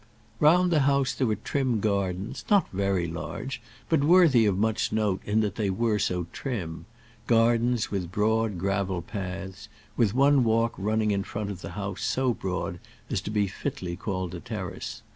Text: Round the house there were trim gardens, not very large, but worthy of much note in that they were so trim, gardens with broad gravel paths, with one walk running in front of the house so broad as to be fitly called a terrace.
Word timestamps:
Round 0.39 0.71
the 0.71 0.79
house 0.89 1.13
there 1.13 1.27
were 1.27 1.35
trim 1.35 1.79
gardens, 1.79 2.43
not 2.49 2.67
very 2.71 3.05
large, 3.07 3.61
but 3.87 4.03
worthy 4.03 4.47
of 4.47 4.57
much 4.57 4.91
note 4.91 5.21
in 5.25 5.41
that 5.41 5.57
they 5.57 5.69
were 5.69 5.99
so 5.99 6.25
trim, 6.33 6.87
gardens 7.27 7.91
with 7.91 8.11
broad 8.11 8.57
gravel 8.57 9.03
paths, 9.03 9.69
with 9.95 10.15
one 10.15 10.43
walk 10.43 10.73
running 10.75 11.11
in 11.11 11.23
front 11.23 11.51
of 11.51 11.61
the 11.61 11.73
house 11.73 12.01
so 12.01 12.33
broad 12.33 12.79
as 13.11 13.21
to 13.21 13.29
be 13.29 13.45
fitly 13.45 13.95
called 13.95 14.33
a 14.33 14.39
terrace. 14.39 15.03